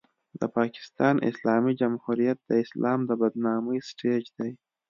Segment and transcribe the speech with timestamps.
[0.39, 4.51] د پاکستان اسلامي جمهوریت د اسلام د بدنامۍ سټېج دی.